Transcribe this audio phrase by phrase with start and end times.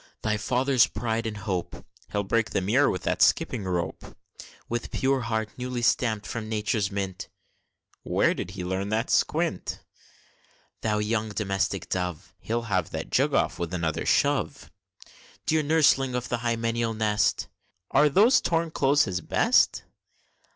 [0.23, 1.85] Thy father's pride and hope!
[2.11, 4.17] (He'll break the mirror with that skipping rope!)
[4.67, 7.29] With pure heart newly stamp'd from Nature's mint
[8.01, 9.83] (Where did he learn that squint?)
[10.81, 12.33] Thou young domestic dove!
[12.39, 14.71] (He'll have that jug off, with another shove!)
[15.45, 17.47] Dear nurseling of the hymeneal nest!
[17.91, 19.83] (Are those torn clothes his best?)